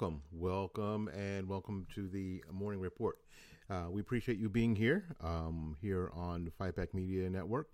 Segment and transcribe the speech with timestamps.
[0.00, 3.18] welcome, welcome, and welcome to the morning report.
[3.68, 7.68] Uh, we appreciate you being here, um, here on Fight Back Media Network,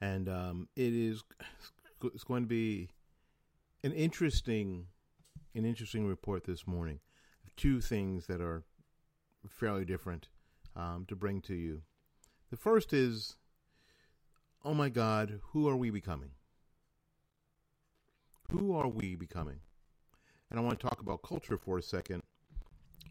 [0.00, 1.24] and um, it is
[2.14, 2.90] it's going to be
[3.82, 4.86] an interesting,
[5.56, 7.00] an interesting report this morning.
[7.56, 8.62] Two things that are
[9.48, 10.28] fairly different
[10.76, 11.82] um, to bring to you.
[12.52, 13.34] The first is,
[14.64, 16.30] oh my God, who are we becoming?
[18.52, 19.58] Who are we becoming?
[20.54, 22.22] And I want to talk about culture for a second,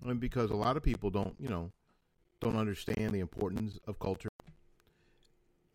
[0.05, 1.73] and because a lot of people don't, you know,
[2.39, 4.29] don't understand the importance of culture.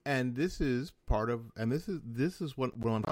[0.06, 3.02] And this is part of, and this is this is what what I'm,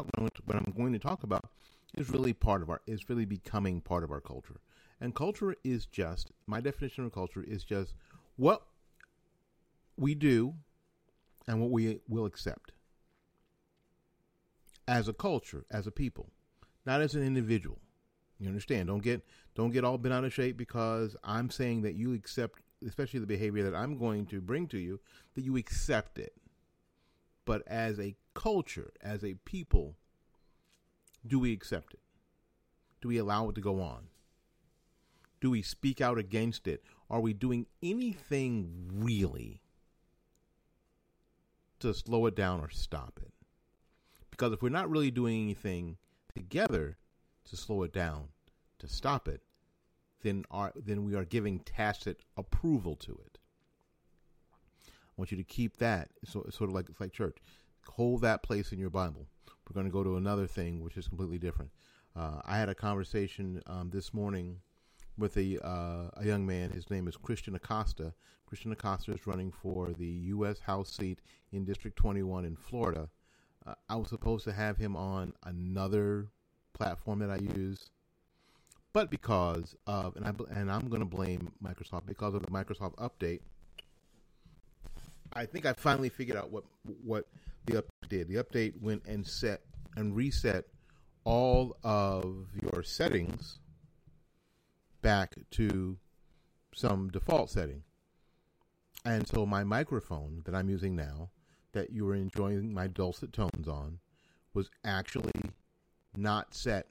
[0.46, 1.50] what I'm going to talk about
[1.98, 4.56] is really part of our is really becoming part of our culture.
[5.02, 7.92] And culture is just my definition of culture is just
[8.36, 8.62] what
[9.98, 10.54] we do
[11.46, 12.72] and what we will accept
[14.88, 16.30] as a culture, as a people,
[16.86, 17.80] not as an individual.
[18.38, 18.88] You understand?
[18.88, 19.24] Don't get
[19.54, 23.27] don't get all bent out of shape because I'm saying that you accept, especially the
[23.27, 25.00] behavior that I'm going to bring to you,
[25.34, 26.34] that you accept it.
[27.47, 29.94] But as a culture, as a people,
[31.27, 32.00] do we accept it?
[33.00, 34.09] Do we allow it to go on?
[35.41, 36.83] Do we speak out against it?
[37.09, 39.62] Are we doing anything really
[41.78, 43.33] to slow it down or stop it?
[44.30, 45.97] Because if we're not really doing anything
[46.34, 46.98] together,
[47.47, 48.28] to slow it down,
[48.78, 49.43] to stop it,
[50.22, 53.39] then our then we are giving tacit approval to it.
[54.89, 56.10] I want you to keep that.
[56.25, 57.39] So it's sort of like it's like church.
[57.91, 59.27] Hold that place in your Bible.
[59.69, 61.71] We're going to go to another thing which is completely different.
[62.15, 64.60] Uh, I had a conversation um, this morning
[65.19, 66.71] with a uh, a young man.
[66.71, 68.15] His name is Christian Acosta.
[68.47, 70.60] Christian Acosta is running for the U.S.
[70.60, 71.21] House seat
[71.51, 73.09] in District 21 in Florida.
[73.66, 76.28] Uh, I was supposed to have him on another
[76.76, 77.90] platform that I use,
[78.92, 82.94] but because of and I and I'm going to blame Microsoft because of the Microsoft
[82.96, 83.40] update.
[85.32, 86.64] I think I finally figured out what
[87.02, 87.26] what
[87.66, 88.28] the update did.
[88.28, 89.62] The update went and set
[89.96, 90.66] and reset
[91.24, 93.58] all of your settings
[95.02, 95.98] back to
[96.74, 97.82] some default setting.
[99.04, 101.30] And so my microphone that I'm using now,
[101.72, 103.98] that you were enjoying my dulcet tones on,
[104.54, 105.32] was actually
[106.16, 106.86] not set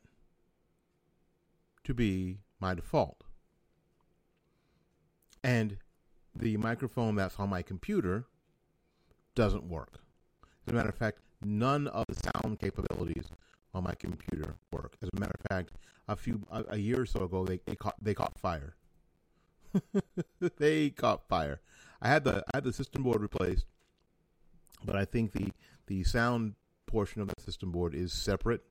[1.84, 3.24] to be my default.
[5.44, 5.78] And
[6.36, 8.26] the microphone that's on my computer
[9.36, 10.00] doesn't work.
[10.66, 13.26] As a matter of fact, none of the sound capabilities
[13.74, 14.96] on my computer work.
[15.02, 15.72] As a matter of fact,
[16.08, 18.76] a few a, a year or so ago, they, they caught they caught fire.
[20.58, 21.62] they caught fire.
[22.02, 23.66] I had the I had the system board replaced,
[24.84, 25.52] but I think the
[25.88, 26.56] the sound
[26.86, 28.64] portion of the system board is separate,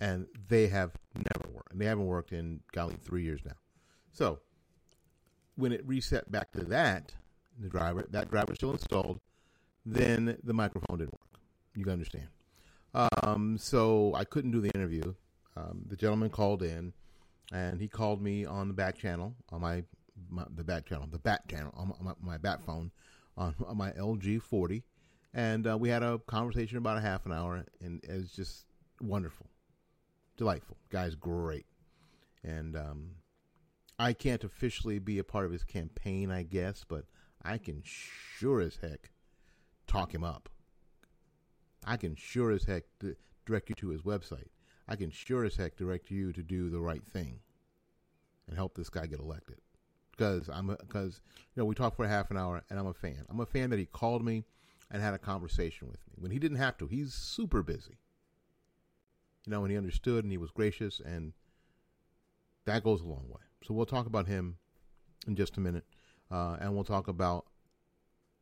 [0.00, 1.72] and they have never worked.
[1.72, 3.56] And they haven't worked in golly three years now.
[4.12, 4.40] So
[5.56, 7.14] when it reset back to that,
[7.58, 9.20] the driver that driver still installed,
[9.84, 11.40] then the microphone didn't work.
[11.74, 12.28] You can understand.
[12.94, 15.14] Um, so I couldn't do the interview.
[15.56, 16.92] Um, the gentleman called in,
[17.52, 19.84] and he called me on the back channel on my,
[20.28, 22.90] my the back channel, the bat channel on my, my bat phone
[23.36, 24.82] on, on my LG 40,
[25.34, 28.64] and uh, we had a conversation about a half an hour, and it was just
[29.00, 29.46] wonderful,
[30.40, 30.78] delightful.
[30.88, 31.66] Guy's great,
[32.42, 33.10] and um,
[33.98, 37.04] I can't officially be a part of his campaign, I guess, but
[37.44, 39.10] I can sure as heck
[39.86, 40.48] talk him up.
[41.84, 42.84] I can sure as heck
[43.44, 44.48] direct you to his website.
[44.88, 47.40] I can sure as heck direct you to do the right thing
[48.48, 49.58] and help this guy get elected.
[50.10, 51.20] Because I'm because
[51.54, 53.26] you know we talked for a half an hour and I'm a fan.
[53.28, 54.46] I'm a fan that he called me
[54.90, 56.86] and had a conversation with me when he didn't have to.
[56.86, 57.98] He's super busy.
[59.46, 61.32] You know, and he understood and he was gracious and
[62.66, 63.40] that goes a long way.
[63.64, 64.56] So we'll talk about him
[65.26, 65.84] in just a minute,
[66.30, 67.46] uh, and we'll talk about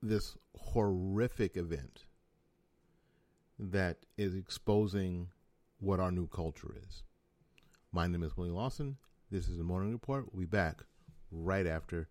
[0.03, 2.05] this horrific event
[3.59, 5.29] that is exposing
[5.81, 7.03] what our new culture is.
[7.93, 8.97] My name is Willie Lawson.
[9.31, 10.27] This is the Morning Report.
[10.33, 10.83] We'll be back
[11.31, 12.09] right after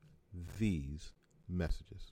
[0.60, 1.14] these
[1.48, 2.12] messages.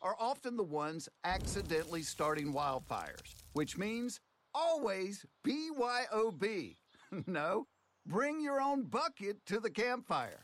[0.00, 4.20] are often the ones accidentally starting wildfires, which means
[4.54, 6.76] always BYOB.
[7.26, 7.66] no,
[8.06, 10.40] bring your own bucket to the campfire.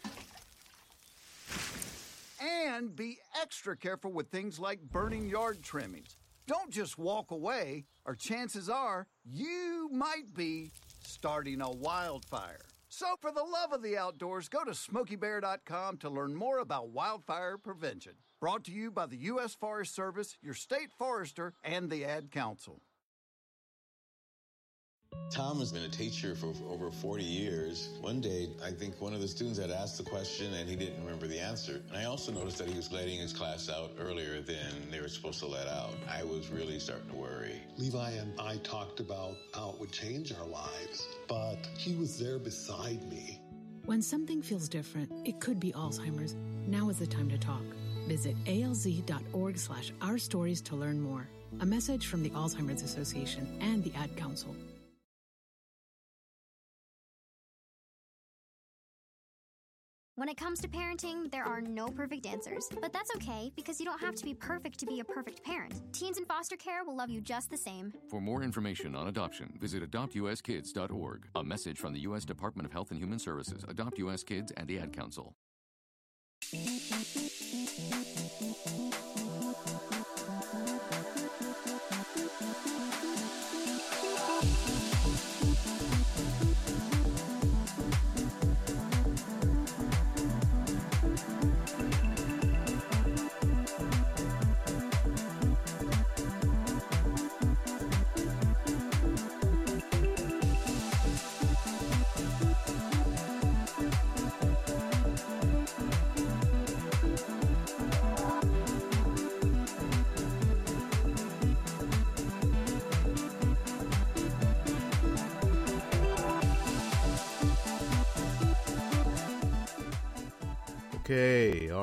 [2.40, 6.16] And be extra careful with things like burning yard trimmings.
[6.46, 12.60] Don't just walk away, or chances are you might be starting a wildfire.
[12.88, 17.56] So, for the love of the outdoors, go to smokeybear.com to learn more about wildfire
[17.56, 18.12] prevention.
[18.44, 19.54] Brought to you by the U.S.
[19.54, 22.82] Forest Service, your state forester, and the Ad Council.
[25.30, 27.88] Tom has been a teacher for over 40 years.
[28.02, 31.02] One day, I think one of the students had asked the question and he didn't
[31.02, 31.80] remember the answer.
[31.88, 35.08] And I also noticed that he was letting his class out earlier than they were
[35.08, 35.94] supposed to let out.
[36.06, 37.62] I was really starting to worry.
[37.78, 42.38] Levi and I talked about how it would change our lives, but he was there
[42.38, 43.40] beside me.
[43.86, 46.36] When something feels different, it could be Alzheimer's.
[46.66, 47.62] Now is the time to talk.
[48.06, 51.26] Visit alz.org slash our stories to learn more.
[51.60, 54.54] A message from the Alzheimer's Association and the Ad Council.
[60.16, 62.68] When it comes to parenting, there are no perfect answers.
[62.80, 65.74] But that's okay because you don't have to be perfect to be a perfect parent.
[65.92, 67.92] Teens in foster care will love you just the same.
[68.08, 71.26] For more information on adoption, visit adoptuskids.org.
[71.34, 72.24] A message from the U.S.
[72.24, 74.22] Department of Health and Human Services, Adopt U.S.
[74.22, 75.34] Kids, and the Ad Council.
[76.52, 77.32] Thank
[80.92, 81.03] you.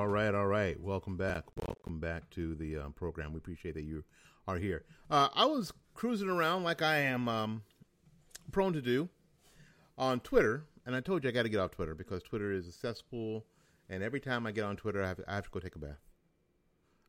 [0.01, 0.81] All right, all right.
[0.81, 1.43] Welcome back.
[1.67, 3.33] Welcome back to the um, program.
[3.33, 4.03] We appreciate that you
[4.47, 4.83] are here.
[5.11, 7.61] Uh, I was cruising around like I am um,
[8.51, 9.09] prone to do
[9.99, 12.67] on Twitter, and I told you I got to get off Twitter because Twitter is
[12.67, 13.45] a cesspool,
[13.89, 15.75] and every time I get on Twitter, I have, to, I have to go take
[15.75, 16.01] a bath.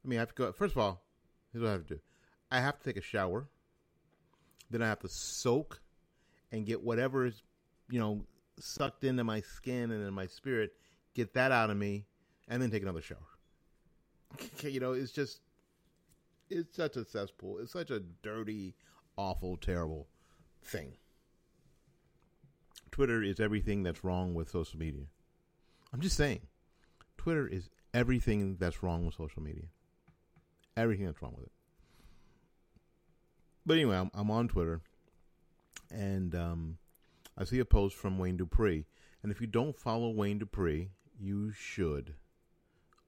[0.05, 0.53] I mean, I have to go.
[0.53, 1.03] First of all,
[1.51, 2.01] here's what I have to do:
[2.51, 3.49] I have to take a shower,
[4.71, 5.81] then I have to soak
[6.51, 7.43] and get whatever is,
[7.91, 8.27] you know,
[8.59, 10.75] sucked into my skin and in my spirit,
[11.15, 12.05] get that out of me,
[12.53, 13.17] and then take another shower.
[14.61, 15.41] you know, it's just,
[16.51, 17.59] it's such a cesspool.
[17.61, 18.75] It's such a dirty,
[19.17, 20.07] awful, terrible
[20.63, 20.93] thing.
[22.91, 25.05] Twitter is everything that's wrong with social media.
[25.95, 26.41] I'm just saying,
[27.17, 29.65] Twitter is everything that's wrong with social media.
[30.77, 31.53] Everything that's wrong with it.
[33.65, 34.83] But anyway, I'm, I'm on Twitter,
[35.91, 36.77] and um,
[37.39, 38.85] I see a post from Wayne Dupree.
[39.23, 42.15] And if you don't follow Wayne Dupree, you should.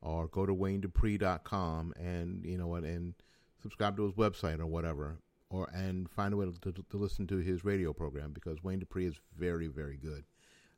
[0.05, 3.15] Or go to waynedupree.com and you know what and
[3.63, 5.19] subscribe to his website or whatever.
[5.51, 8.81] Or and find a way to, to, to listen to his radio program because Wayne
[8.81, 10.25] Dupree is very, very good.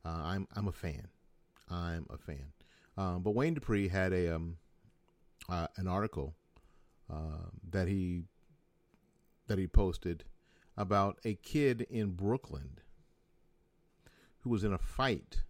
[0.04, 1.08] Uh, I'm I'm a fan.
[1.70, 2.52] I'm a fan.
[2.96, 4.56] Um, but Wayne Dupree had a um,
[5.48, 6.34] uh, an article
[7.12, 8.24] uh, that he
[9.48, 10.24] that he posted
[10.76, 12.78] about a kid in Brooklyn
[14.40, 15.42] who was in a fight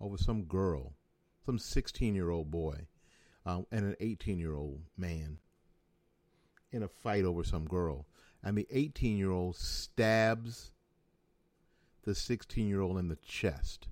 [0.00, 0.94] over some girl,
[1.44, 2.86] some 16 year old boy,
[3.44, 5.38] um, and an 18 year old man
[6.70, 8.06] in a fight over some girl.
[8.42, 10.72] And the 18 year old stabs
[12.04, 13.88] the 16 year old in the chest,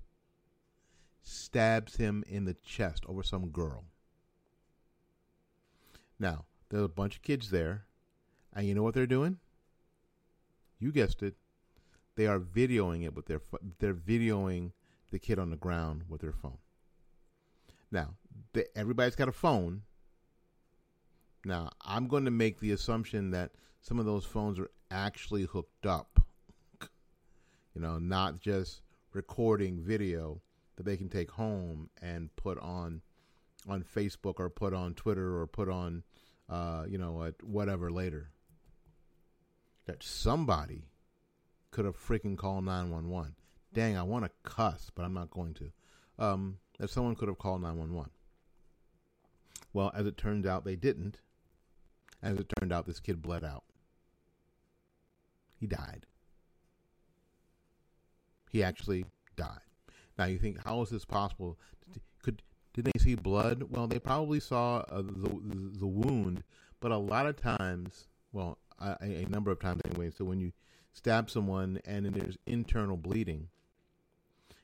[1.23, 3.85] stabs him in the chest over some girl.
[6.19, 7.85] Now, there's a bunch of kids there,
[8.53, 9.37] and you know what they're doing?
[10.79, 11.35] You guessed it.
[12.15, 13.41] They are videoing it with their
[13.79, 14.71] they're videoing
[15.11, 16.57] the kid on the ground with their phone.
[17.91, 18.15] Now,
[18.53, 19.83] the, everybody's got a phone.
[21.45, 25.85] Now, I'm going to make the assumption that some of those phones are actually hooked
[25.85, 26.19] up.
[27.73, 28.81] You know, not just
[29.13, 30.41] recording video
[30.75, 33.01] that they can take home and put on
[33.67, 36.03] on Facebook or put on Twitter or put on
[36.51, 38.29] uh, you know, whatever later.
[39.85, 40.89] That somebody
[41.71, 43.35] could have freaking called 911.
[43.73, 45.71] Dang, I want to cuss, but I'm not going to.
[46.19, 48.09] Um, that someone could have called 911.
[49.71, 51.19] Well, as it turns out, they didn't.
[52.23, 53.63] As it turned out, this kid bled out.
[55.59, 56.07] He died.
[58.49, 59.59] He actually died.
[60.17, 61.59] Now you think, how is this possible?
[62.23, 62.41] Could
[62.73, 63.65] did they see blood?
[63.69, 65.39] Well, they probably saw uh, the
[65.77, 66.43] the wound,
[66.79, 70.09] but a lot of times, well, a, a number of times anyway.
[70.09, 70.51] So when you
[70.93, 73.49] stab someone and then there's internal bleeding,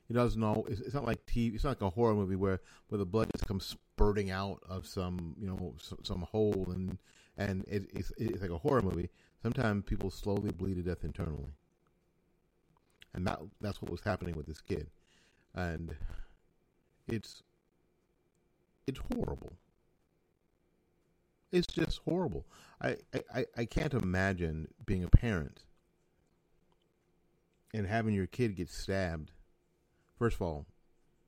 [0.08, 0.64] he doesn't know.
[0.68, 1.54] It's, it's, not like TV.
[1.54, 4.86] It's not like a horror movie where where the blood just comes spurting out of
[4.86, 6.98] some you know some, some hole and
[7.36, 9.10] and it, it's it's like a horror movie.
[9.42, 11.52] Sometimes people slowly bleed to death internally,
[13.12, 14.88] and that that's what was happening with this kid,
[15.54, 15.94] and
[17.06, 17.42] it's
[18.86, 19.52] it's horrible.
[21.52, 22.46] It's just horrible.
[22.80, 22.96] I,
[23.34, 25.62] I, I can't imagine being a parent
[27.72, 29.32] and having your kid get stabbed
[30.18, 30.66] first of all,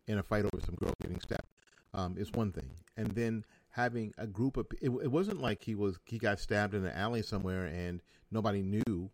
[0.07, 1.47] in a fight over some girl getting stabbed,
[1.95, 5.75] um, is one thing, and then having a group of it, it wasn't like he
[5.75, 9.11] was he got stabbed in an alley somewhere and nobody knew,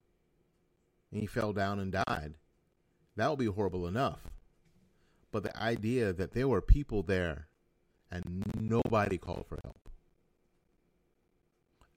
[1.11, 2.35] and he fell down and died.
[3.17, 4.21] That would be horrible enough.
[5.33, 7.49] But the idea that there were people there
[8.11, 9.89] and nobody called for help.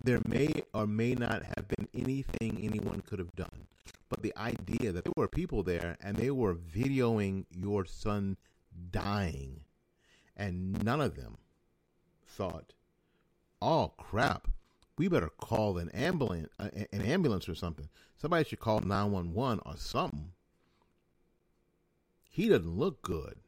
[0.04, 3.68] There may or may not have been anything anyone could have done.
[4.10, 8.38] But the idea that there were people there and they were videoing your son
[8.92, 9.62] dying,
[10.36, 11.38] and none of them
[12.26, 12.74] thought,
[13.62, 14.48] "Oh crap,
[14.98, 17.88] we better call an ambulance, uh, an ambulance or something.
[18.18, 20.34] Somebody should call nine one one or something."
[22.32, 23.40] He doesn't look good.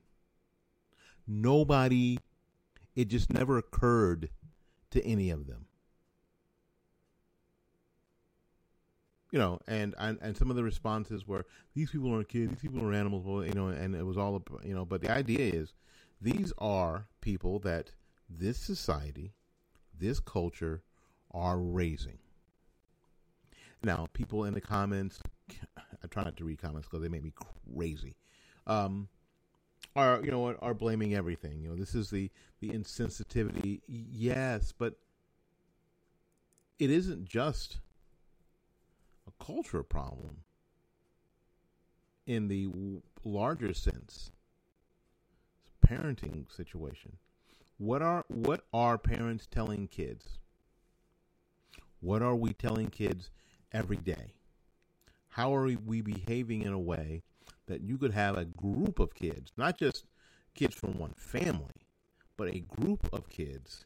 [1.25, 2.19] Nobody.
[2.93, 4.29] It just never occurred
[4.91, 5.67] to any of them.
[9.31, 12.59] You know, and, and and some of the responses were these people aren't kids, these
[12.59, 14.85] people are animals, you know, and it was all you know.
[14.85, 15.73] But the idea is
[16.21, 17.91] these are people that
[18.29, 19.33] this society,
[19.97, 20.83] this culture,
[21.31, 22.19] are raising.
[23.83, 25.21] Now, people in the comments,
[25.77, 27.33] I try not to read comments because they make me
[27.73, 28.15] crazy.
[28.67, 29.07] Um,
[29.95, 31.61] are you know are blaming everything?
[31.61, 33.79] You know, this is the the insensitivity.
[33.87, 34.95] Yes, but
[36.79, 37.79] it isn't just
[39.45, 40.43] culture problem
[42.25, 42.69] in the
[43.23, 44.31] larger sense.
[45.85, 47.17] Parenting situation.
[47.77, 50.37] What are what are parents telling kids?
[51.99, 53.31] What are we telling kids
[53.71, 54.35] every day?
[55.29, 57.23] How are we behaving in a way
[57.67, 60.05] that you could have a group of kids, not just
[60.53, 61.87] kids from one family,
[62.37, 63.85] but a group of kids,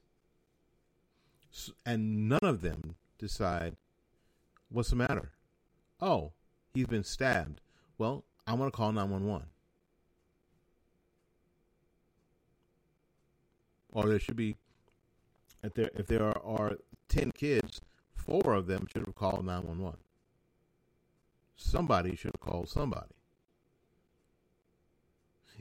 [1.85, 3.75] and none of them decide,
[4.69, 5.31] what's the matter?
[6.01, 6.33] Oh,
[6.73, 7.61] he's been stabbed.
[7.97, 9.47] Well, I'm going to call 911.
[13.91, 14.57] Or there should be,
[15.63, 17.79] if there if there are, are ten kids,
[18.13, 19.97] four of them should have called 911.
[21.55, 23.15] Somebody should have called somebody.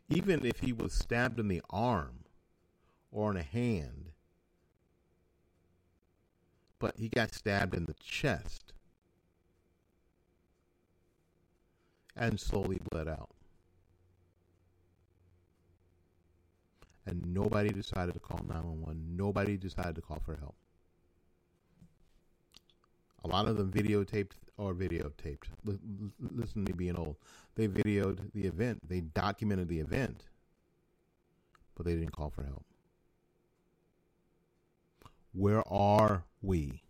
[0.09, 2.25] Even if he was stabbed in the arm
[3.13, 4.11] or in a hand,
[6.81, 8.74] but he got stabbed in the chest
[12.17, 13.31] and slowly bled out.
[17.07, 19.17] And nobody decided to call 911.
[19.17, 20.55] Nobody decided to call for help.
[23.25, 25.45] A lot of them videotaped or videotaped.
[25.65, 27.17] listen to me being old.
[27.57, 28.89] They videoed the event.
[28.89, 30.25] They documented the event,
[31.75, 32.65] but they didn't call for help.
[35.33, 36.83] Where are we?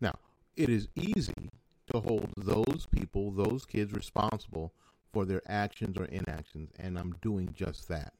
[0.00, 0.18] Now,
[0.58, 1.50] it is easy
[1.92, 4.72] to hold those people, those kids responsible
[5.12, 8.12] for their actions or inactions, and I'm doing just that.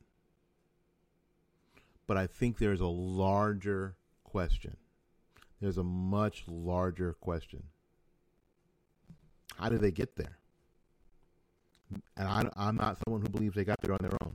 [2.06, 4.76] But I think there's a larger question.
[5.60, 7.64] There's a much larger question.
[9.58, 10.38] How did they get there?
[12.16, 14.34] And I, I'm not someone who believes they got there on their own.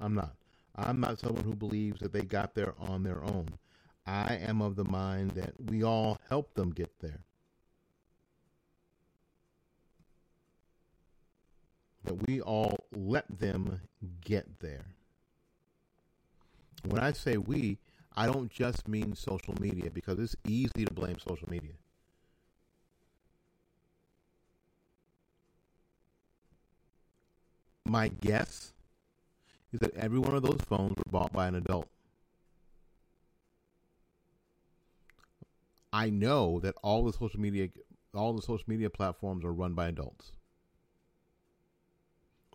[0.00, 0.34] I'm not.
[0.74, 3.48] I'm not someone who believes that they got there on their own.
[4.06, 7.20] I am of the mind that we all help them get there.
[12.04, 13.80] That we all let them
[14.20, 14.84] get there.
[16.84, 17.78] When I say we,
[18.14, 21.72] I don't just mean social media because it's easy to blame social media.
[27.86, 28.72] My guess
[29.72, 31.88] is that every one of those phones were bought by an adult.
[35.94, 37.68] I know that all the social media
[38.12, 40.32] all the social media platforms are run by adults.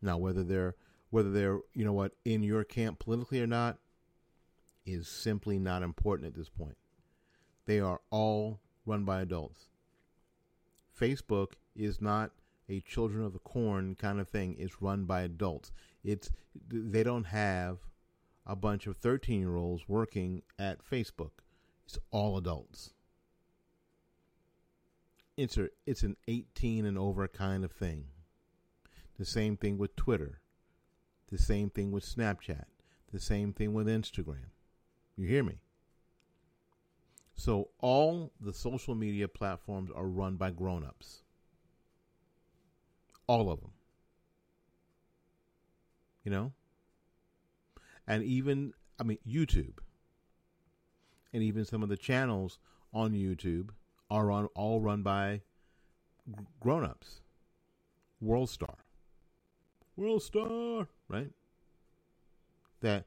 [0.02, 0.76] Now whether they're
[1.10, 3.78] whether they're, you know what, in your camp politically or not,
[4.86, 6.78] is simply not important at this point.
[7.66, 9.70] They are all run by adults.
[11.00, 12.32] Facebook is not
[12.68, 14.56] a children of the corn kind of thing.
[14.60, 15.72] It's run by adults.
[16.04, 16.32] It's
[16.70, 17.78] they don't have
[18.46, 21.32] a bunch of 13-year-olds working at Facebook.
[21.86, 22.92] It's all adults.
[25.40, 28.08] It's a, it's an 18 and over kind of thing.
[29.18, 30.42] The same thing with Twitter.
[31.32, 32.66] The same thing with Snapchat.
[33.14, 34.52] The same thing with Instagram.
[35.16, 35.62] You hear me?
[37.36, 41.24] So all the social media platforms are run by grown-ups.
[43.26, 43.72] All of them.
[46.26, 46.52] You know?
[48.06, 49.78] And even I mean YouTube.
[51.32, 52.60] And even some of the channels
[52.94, 53.70] on YouTube
[54.10, 55.42] are on all run by
[56.60, 57.22] grown-ups.
[58.22, 58.76] World Star.
[59.96, 61.32] World Star, right?
[62.82, 63.06] That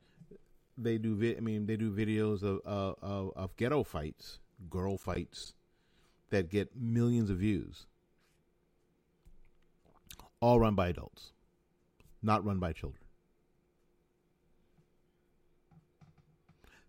[0.77, 1.15] they do.
[1.17, 5.55] Vi- I mean, they do videos of, uh, of of ghetto fights, girl fights,
[6.31, 7.87] that get millions of views.
[10.41, 11.33] All run by adults,
[12.23, 13.05] not run by children.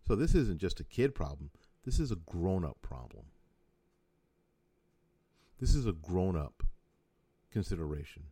[0.06, 1.50] So this isn't just a kid problem.
[1.84, 3.26] This is a grown-up problem.
[5.64, 6.62] This is a grown-up
[7.50, 8.24] consideration.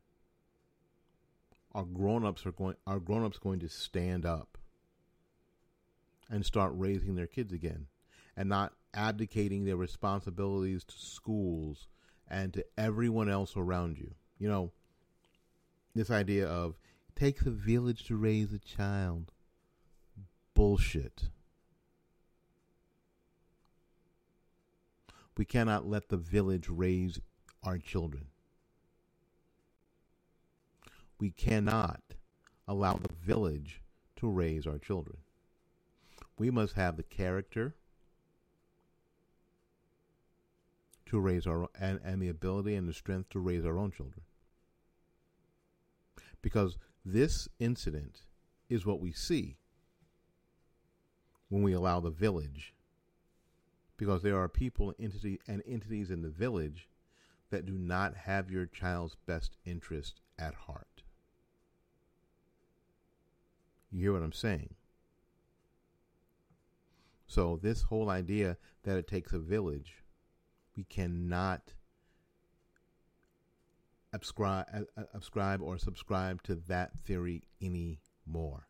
[1.75, 2.77] Our grown-ups are going.
[2.87, 4.59] Our grown-ups going to stand up
[6.29, 7.87] and start raising their kids again
[8.37, 11.89] and not abdicating their responsibilities to schools
[12.29, 14.13] and to everyone else around you.
[14.39, 14.73] You know,
[15.95, 16.75] this idea of
[17.17, 19.33] takes a village to raise a child.
[20.53, 21.31] Bullshit.
[25.37, 27.19] We cannot let the village raise
[27.63, 28.27] our children.
[31.19, 32.03] We cannot
[32.69, 33.81] allow the village
[34.17, 35.19] to raise our children
[36.43, 37.75] we must have the character
[41.07, 44.23] to raise our and, and the ability and the strength to raise our own children.
[46.41, 48.23] Because this incident
[48.69, 49.57] is what we see
[51.49, 52.75] when we allow the village.
[54.03, 56.89] Because there are people entity, and entities in the village
[57.51, 61.05] that do not have your child's best interest at heart.
[63.93, 64.75] You hear what I'm saying?
[67.29, 70.03] So, this whole idea that it takes a village,
[70.77, 71.75] we cannot
[74.13, 78.67] ascribe or subscribe to that theory anymore.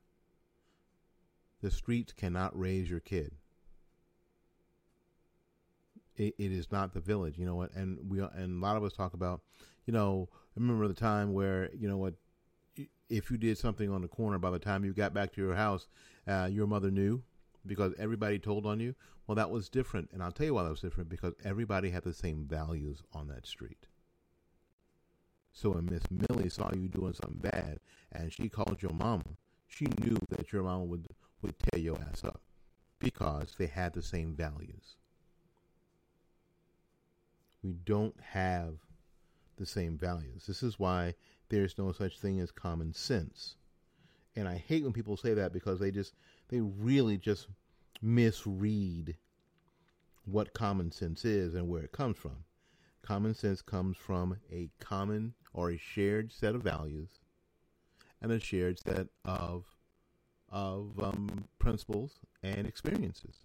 [1.63, 3.37] The streets cannot raise your kid.
[6.17, 7.73] It, it is not the village, you know what?
[7.75, 9.41] And we and a lot of us talk about,
[9.87, 12.15] you know, I remember the time where you know what,
[13.09, 15.55] if you did something on the corner, by the time you got back to your
[15.55, 15.89] house,
[16.27, 17.23] uh, your mother knew
[17.67, 18.95] because everybody told on you.
[19.27, 22.03] Well, that was different, and I'll tell you why that was different because everybody had
[22.03, 23.87] the same values on that street.
[25.53, 27.79] So when Miss Millie saw you doing something bad
[28.11, 31.09] and she called your mama, she knew that your mama would,
[31.43, 32.41] would tear your ass up
[32.99, 34.97] because they had the same values.
[37.63, 38.75] We don't have
[39.57, 40.47] the same values.
[40.47, 41.15] This is why
[41.49, 43.57] there's no such thing as common sense.
[44.35, 46.15] And I hate when people say that because they just
[46.49, 47.49] they really just
[48.01, 49.17] misread
[50.25, 52.45] what common sense is and where it comes from.
[53.03, 57.21] Common sense comes from a common or a shared set of values
[58.21, 59.67] and a shared set of
[60.51, 63.37] of um, principles and experiences.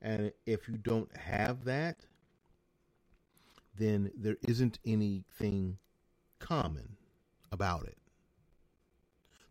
[0.00, 1.98] And if you don't have that,
[3.76, 5.78] then there isn't anything
[6.38, 6.96] common
[7.52, 7.96] about it.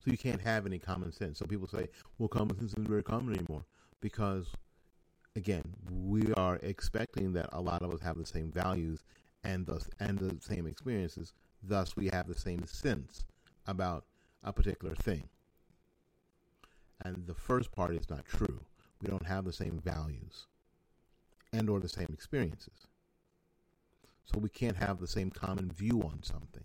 [0.04, 1.40] So you can't have any common sense.
[1.40, 3.64] So people say, well, common sense isn't very common anymore
[4.02, 4.48] because,
[5.36, 9.04] again, we are expecting that a lot of us have the same values
[9.44, 11.34] and thus and the same experiences.
[11.62, 13.26] Thus, we have the same sense
[13.66, 14.06] about
[14.44, 15.30] a particular thing.
[17.04, 18.62] And the first part is not true.
[19.02, 20.48] We don't have the same values
[21.52, 22.88] and or the same experiences.
[24.26, 26.64] So we can't have the same common view on something.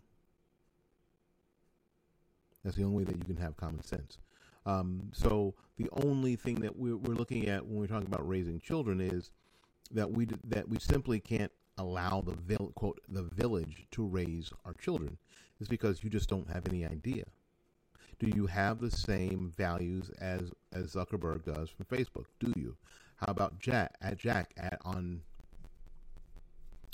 [2.65, 4.19] That's the only way that you can have common sense.
[4.67, 8.61] Um, so the only thing that we're, we're looking at when we're talking about raising
[8.61, 9.31] children is
[9.93, 12.35] that we that we simply can't allow the
[12.75, 15.17] quote the village to raise our children
[15.61, 17.25] is because you just don't have any idea.
[18.19, 22.27] Do you have the same values as as Zuckerberg does from Facebook?
[22.41, 22.77] Do you?
[23.17, 25.23] How about Jack at Jack at on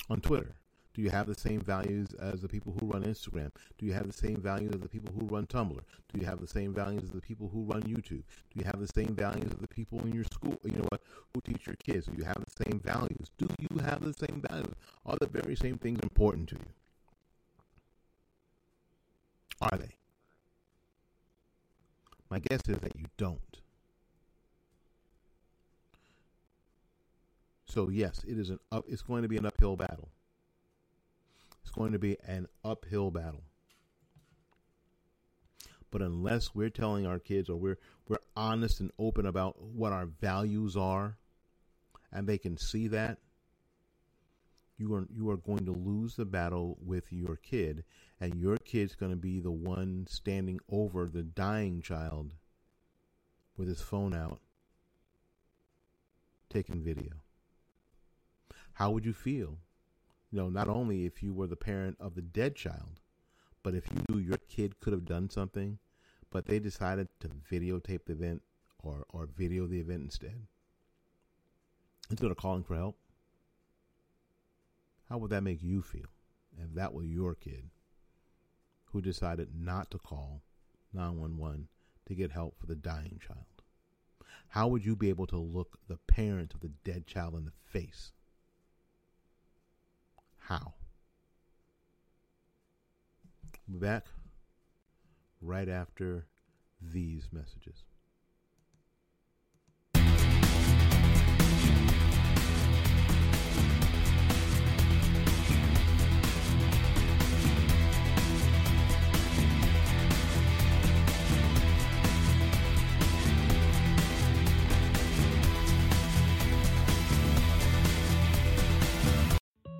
[0.09, 0.57] on Twitter?
[0.95, 3.51] Do you have the same values as the people who run Instagram?
[3.79, 5.81] Do you have the same values as the people who run Tumblr?
[6.13, 8.23] Do you have the same values as the people who run YouTube?
[8.23, 11.01] Do you have the same values as the people in your school, you know what,
[11.33, 12.07] who teach your kids?
[12.07, 13.33] Do you have the same values?
[13.39, 14.75] Do you have the same values?
[15.05, 16.73] Are the very same things important to you?
[19.61, 19.97] Are they?
[22.31, 23.64] My guess is that you don't.
[27.75, 30.09] So yes, it is an up, it's going to be an uphill battle.
[31.63, 33.43] It's going to be an uphill battle.
[35.91, 40.07] But unless we're telling our kids or we're we're honest and open about what our
[40.07, 41.17] values are
[42.13, 43.19] and they can see that,
[44.79, 47.83] you are you are going to lose the battle with your kid
[48.21, 52.35] and your kid's going to be the one standing over the dying child
[53.57, 54.39] with his phone out
[56.49, 57.24] taking video.
[58.75, 59.59] How would you feel?
[60.31, 63.01] You know, not only if you were the parent of the dead child,
[63.63, 65.79] but if you knew your kid could have done something,
[66.31, 68.43] but they decided to videotape the event
[68.83, 70.49] or, or video the event instead,
[72.11, 72.99] instead of calling for help,
[75.09, 76.11] how would that make you feel
[76.61, 77.71] if that were your kid
[78.87, 80.43] who decided not to call
[80.93, 81.69] 911
[82.07, 83.47] to get help for the dying child?
[84.49, 87.53] How would you be able to look the parent of the dead child in the
[87.65, 88.11] face
[90.49, 90.75] how?
[93.67, 94.07] We'll be back
[95.41, 96.27] right after
[96.93, 97.83] these messages.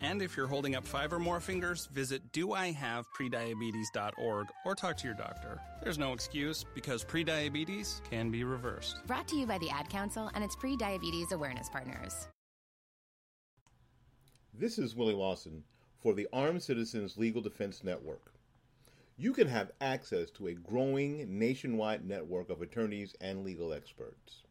[0.00, 5.14] And if you're holding up five or more fingers, visit doihaveprediabetes.org or talk to your
[5.14, 5.60] doctor.
[5.82, 8.98] There's no excuse because prediabetes can be reversed.
[9.06, 12.28] Brought to you by the Ad Council and its pre-diabetes awareness partners.
[14.52, 15.62] This is Willie Lawson
[15.98, 18.32] for the Armed Citizens Legal Defense Network.
[19.18, 24.42] You can have access to a growing nationwide network of attorneys and legal experts.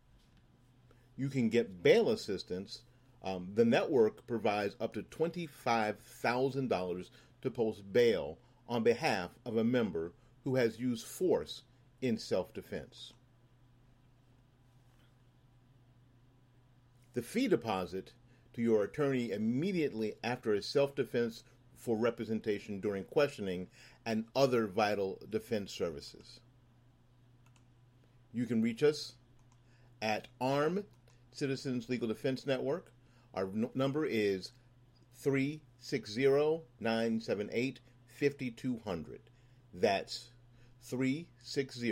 [1.17, 2.81] You can get bail assistance
[3.25, 7.09] um, the network provides up to $25,000
[7.41, 8.37] to post bail
[8.69, 11.63] on behalf of a member who has used force
[12.01, 13.13] in self defense.
[17.15, 18.13] The fee deposit
[18.53, 21.43] to your attorney immediately after a self defense
[21.75, 23.67] for representation during questioning
[24.05, 26.41] and other vital defense services.
[28.33, 29.15] You can reach us
[30.01, 30.83] at Armed
[31.31, 32.91] Citizens Legal Defense Network
[33.35, 34.51] our n- number is
[35.13, 39.19] 360 978 5200.
[39.73, 40.29] That's
[40.81, 41.91] 360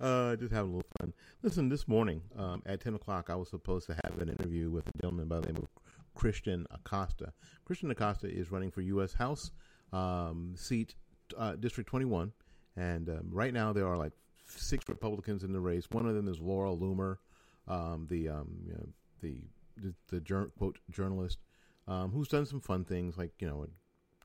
[0.00, 1.12] uh, just having a little fun.
[1.42, 4.86] Listen, this morning um, at 10 o'clock, I was supposed to have an interview with
[4.88, 5.68] a gentleman by the name of
[6.14, 7.32] Christian Acosta.
[7.64, 9.14] Christian Acosta is running for U.S.
[9.14, 9.50] House
[9.92, 10.94] um, seat
[11.36, 12.32] uh, District 21.
[12.76, 14.12] And um, right now, there are like
[14.46, 15.84] six Republicans in the race.
[15.90, 17.18] One of them is Laura Loomer,
[17.68, 18.86] um, the, um, you know,
[19.20, 19.40] the
[19.76, 21.38] the, the jur- quote journalist
[21.88, 23.66] um, who's done some fun things like you know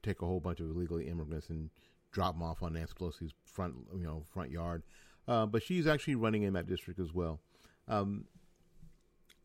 [0.03, 1.69] take a whole bunch of illegally immigrants and
[2.11, 4.83] drop them off on Nancy Pelosi's front, you know, front yard.
[5.29, 7.39] Uh, but she's actually running in that district as well.
[7.87, 8.25] Um,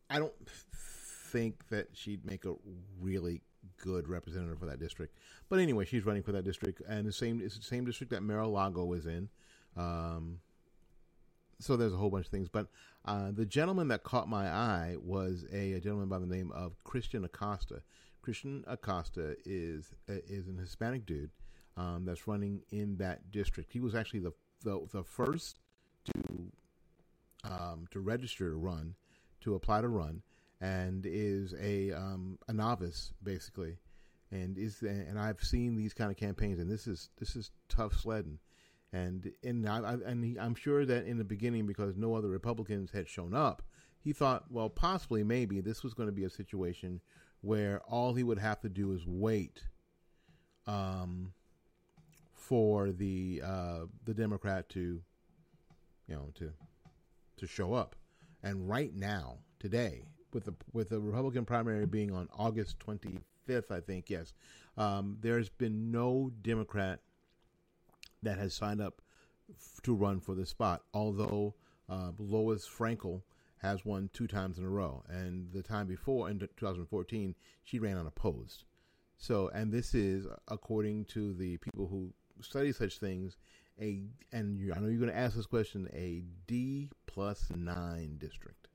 [0.09, 0.33] I don't
[1.31, 2.55] think that she'd make a
[2.99, 3.43] really
[3.77, 5.15] good representative for that district.
[5.47, 8.23] But anyway, she's running for that district, and the same it's the same district that
[8.23, 9.29] Mar-a-Lago is in.
[9.77, 10.39] Um,
[11.59, 12.49] so there's a whole bunch of things.
[12.49, 12.67] But
[13.05, 16.83] uh, the gentleman that caught my eye was a, a, gentleman by the name of
[16.83, 17.83] Christian Acosta.
[18.23, 21.29] Christian Acosta is is an Hispanic dude
[21.77, 23.71] um, that's running in that district.
[23.71, 25.59] He was actually the the, the first
[26.05, 26.51] to
[27.43, 28.95] um, to register to run,
[29.41, 30.21] to apply to run,
[30.61, 33.77] and is a um, a novice basically,
[34.31, 37.93] and is and I've seen these kind of campaigns, and this is this is tough
[37.93, 38.39] sledding,
[38.93, 42.29] and and I, I and he, I'm sure that in the beginning because no other
[42.29, 43.61] Republicans had shown up,
[43.99, 47.01] he thought well possibly maybe this was going to be a situation
[47.41, 49.61] where all he would have to do is wait
[50.67, 51.31] um,
[52.33, 55.01] for the uh, the Democrat to,
[56.07, 56.51] you know, to
[57.37, 57.95] to show up.
[58.43, 63.79] And right now, today, with the with the Republican primary being on August 25th, I
[63.79, 64.33] think, yes,
[64.77, 66.99] um, there's been no Democrat
[68.23, 69.01] that has signed up
[69.49, 70.83] f- to run for the spot.
[70.93, 71.55] Although
[71.89, 73.21] uh, Lois Frankel
[73.57, 75.03] has won two times in a row.
[75.09, 78.63] And the time before, in 2014, she ran unopposed.
[79.17, 83.37] So, and this is, according to the people who study such things,
[83.81, 88.17] a and you, I know you're going to ask this question: a D plus nine
[88.17, 88.67] district,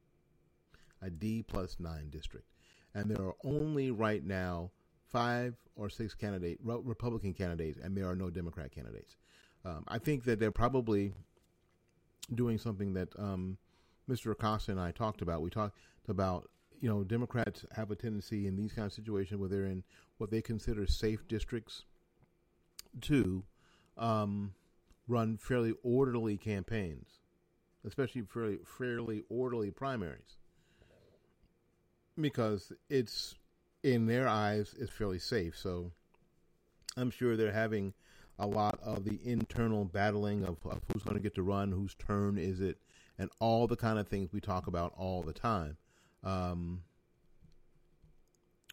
[1.03, 2.47] a D plus nine district,
[2.95, 4.71] and there are only right now
[5.11, 9.17] five or six candidate Republican candidates, and there are no Democrat candidates.
[9.65, 11.13] Um, I think that they're probably
[12.35, 13.59] doing something that um,
[14.09, 14.33] Mr.
[14.33, 15.43] Acosta and I talked about.
[15.43, 15.77] We talked
[16.09, 16.49] about
[16.81, 19.83] you know Democrats have a tendency in these kind of situations where they're in
[20.19, 21.85] what they consider safe districts
[23.03, 23.45] to
[23.97, 24.53] um,
[25.11, 27.19] run fairly orderly campaigns.
[27.87, 30.37] especially fairly, fairly orderly primaries,
[32.21, 33.35] because it's
[33.83, 35.57] in their eyes it's fairly safe.
[35.57, 35.93] So
[36.97, 37.95] I'm sure they're having
[38.39, 41.95] a lot of the internal battling of, of who's going to get to run, whose
[41.95, 42.79] turn is it,
[43.19, 45.77] and all the kind of things we talk about all the time.
[46.25, 46.83] Um,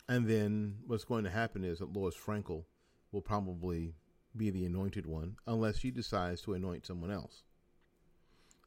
[0.10, 2.64] and then what's going to happen is that Lois Frankel
[3.12, 3.94] will probably
[4.38, 7.44] be the anointed one unless she decides to anoint someone else.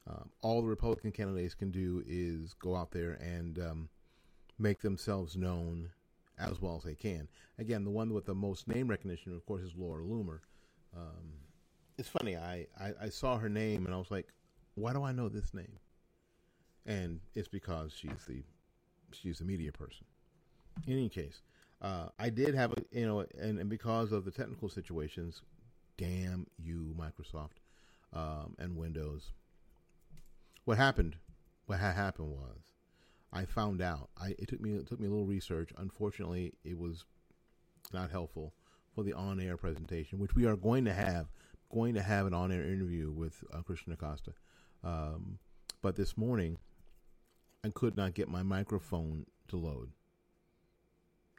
[0.07, 3.89] Um, all the Republican candidates can do is go out there and um,
[4.57, 5.89] make themselves known
[6.39, 7.27] as well as they can.
[7.59, 10.39] Again, the one with the most name recognition, of course, is Laura Loomer.
[10.95, 11.33] Um,
[11.97, 12.35] it's funny.
[12.35, 14.27] I, I, I saw her name and I was like,
[14.75, 15.77] why do I know this name?
[16.85, 18.43] And it's because she's the
[19.11, 20.05] she's a media person.
[20.87, 21.41] In any case,
[21.81, 25.41] uh, I did have a you know, and, and because of the technical situations,
[25.97, 27.59] damn you, Microsoft
[28.13, 29.31] um, and Windows.
[30.65, 31.15] What happened?
[31.65, 32.73] What ha- happened was,
[33.33, 34.09] I found out.
[34.19, 35.71] I it took me it took me a little research.
[35.77, 37.05] Unfortunately, it was
[37.93, 38.53] not helpful
[38.93, 41.27] for the on-air presentation, which we are going to have.
[41.73, 44.33] Going to have an on-air interview with uh, Christian Acosta.
[44.83, 45.39] Um,
[45.81, 46.57] but this morning,
[47.63, 49.91] I could not get my microphone to load.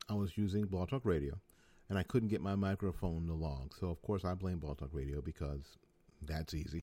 [0.09, 1.39] I was using Blog Talk Radio,
[1.93, 3.75] and I couldn't get my microphone to log.
[3.79, 5.77] So of course I blame Blog Talk Radio because
[6.23, 6.83] that's easy.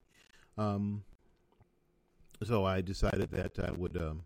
[0.55, 1.03] Um,
[2.43, 3.97] so I decided that I would.
[3.97, 4.21] Um,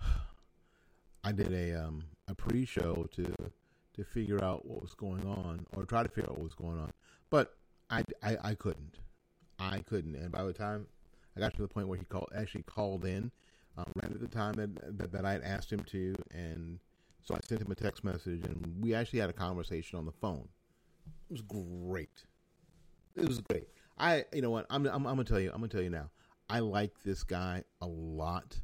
[1.24, 3.34] I did a um, a pre-show to
[3.96, 6.78] to figure out what was going on, or try to figure out what was going
[6.78, 6.90] on,
[7.28, 7.54] but
[7.90, 8.96] I, I, I couldn't.
[9.58, 10.86] I couldn't, and by the time
[11.36, 13.30] I got to the point where he called, actually called in,
[13.76, 16.78] um, right at the time that, that, that I had asked him to, and
[17.24, 20.12] so I sent him a text message, and we actually had a conversation on the
[20.12, 20.48] phone.
[21.30, 22.24] It was great.
[23.16, 23.68] It was great.
[23.98, 24.66] I, you know what?
[24.70, 25.50] I'm, I'm, I'm gonna tell you.
[25.50, 26.10] I'm gonna tell you now.
[26.48, 28.60] I like this guy a lot,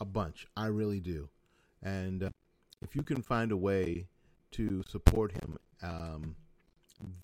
[0.00, 0.46] a bunch.
[0.56, 1.28] I really do.
[1.82, 2.30] And uh,
[2.82, 4.06] if you can find a way
[4.52, 6.36] to support him, um,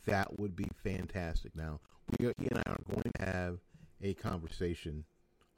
[0.07, 1.55] that would be fantastic.
[1.57, 1.81] Now,
[2.19, 3.59] we are, he and I are going to have
[4.03, 5.05] a conversation,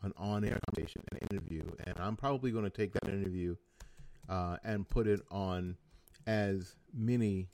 [0.03, 3.57] an on-air conversation, an interview, and I'm probably going to take that interview
[4.29, 5.77] uh, and put it on
[6.27, 7.49] as many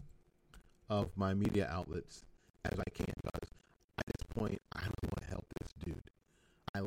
[0.89, 2.25] of my media outlets
[2.65, 3.13] as I can.
[3.23, 3.51] Because
[3.99, 6.03] at this point, I really want to help this dude.
[6.75, 6.81] I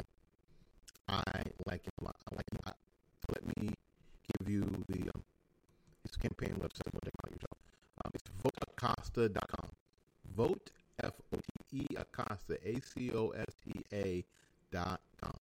[1.08, 2.08] I like him.
[2.08, 2.74] I like him.
[3.30, 3.74] Let me
[4.40, 5.24] give you the um,
[6.04, 6.92] his campaign website.
[6.92, 7.58] What they call yourself.
[8.04, 9.70] Um, it's voteacosta.com.
[10.36, 10.72] Vote
[11.02, 11.38] F O
[11.70, 14.24] T E Acosta A C O S T A
[14.72, 15.34] dot com.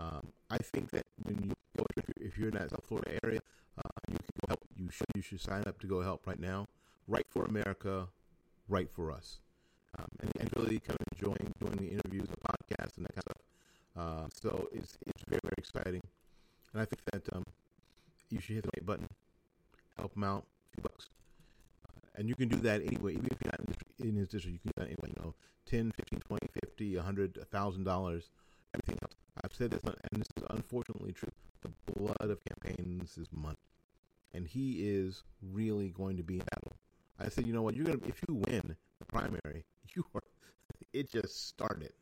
[0.00, 1.84] Um, I think that when you go,
[2.20, 3.40] if you're in that South Florida area,
[3.76, 4.60] uh, you can go help.
[4.76, 6.66] You should you should sign up to go help right now.
[7.06, 8.06] Right for America,
[8.68, 9.40] right for us,
[9.98, 13.24] um, and, and, really kind of enjoying doing the interviews, the podcasts, and that kind
[13.26, 13.42] of stuff.
[13.96, 16.02] Uh, so it's it's very very exciting,
[16.72, 17.44] and I think that um,
[18.30, 19.08] you should hit the right button,
[19.98, 21.08] help him out, a few bucks,
[21.84, 23.12] uh, and you can do that anyway.
[23.14, 25.12] Even if you're not in, his district, you can do that anyway.
[25.16, 25.34] You know,
[25.66, 28.30] 10, 15, 20, 50, 100, thousand dollars,
[28.74, 29.14] everything else.
[29.42, 31.30] I've said this, and this is unfortunately true.
[31.62, 33.56] The blood of campaigns is money,
[34.34, 36.76] and he is really going to be in battle.
[37.18, 37.76] I said, you know what?
[37.76, 40.22] You're gonna if you win the primary, you are.
[40.92, 41.92] It just started.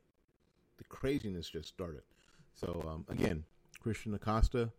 [0.78, 2.02] The craziness just started.
[2.54, 3.44] So um, again,
[3.80, 4.70] Christian Acosta,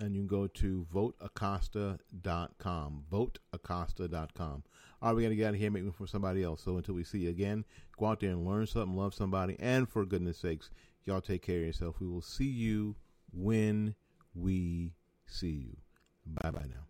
[0.00, 3.04] and you can go to voteacosta.com.
[3.10, 4.62] Voteacosta.com.
[5.00, 6.62] All right, we got to get out of here, make room for somebody else.
[6.62, 7.64] So until we see you again,
[7.98, 10.70] go out there and learn something, love somebody, and for goodness sakes,
[11.04, 12.00] Y'all take care of yourself.
[12.00, 12.96] We will see you
[13.32, 13.94] when
[14.34, 14.92] we
[15.26, 15.76] see you.
[16.24, 16.86] Bye bye now.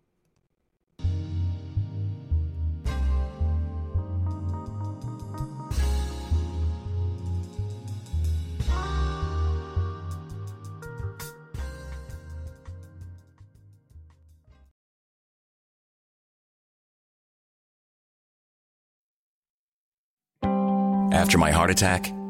[21.11, 22.11] After my heart attack,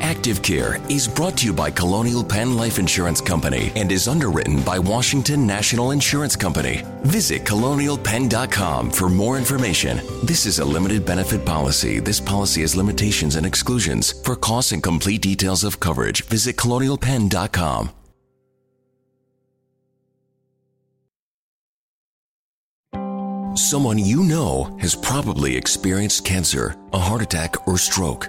[0.00, 4.62] Active Care is brought to you by Colonial Penn Life Insurance Company and is underwritten
[4.62, 6.82] by Washington National Insurance Company.
[7.02, 10.00] Visit colonialpenn.com for more information.
[10.24, 12.00] This is a limited benefit policy.
[12.00, 14.12] This policy has limitations and exclusions.
[14.24, 17.90] For costs and complete details of coverage, visit colonialpenn.com.
[23.56, 28.28] Someone you know has probably experienced cancer, a heart attack, or stroke.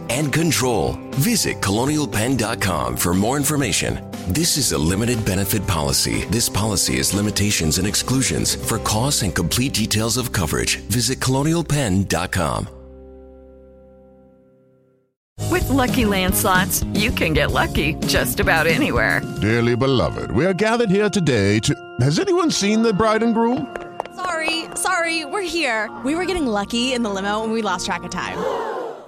[0.11, 0.97] and control.
[1.11, 3.99] Visit colonialpenn.com for more information.
[4.27, 6.25] This is a limited benefit policy.
[6.29, 8.55] This policy has limitations and exclusions.
[8.55, 12.67] For costs and complete details of coverage, visit colonialpenn.com.
[15.49, 19.21] With Lucky Land slots, you can get lucky just about anywhere.
[19.41, 21.75] Dearly beloved, we are gathered here today to.
[21.99, 23.75] Has anyone seen the bride and groom?
[24.15, 25.89] Sorry, sorry, we're here.
[26.05, 28.80] We were getting lucky in the limo and we lost track of time.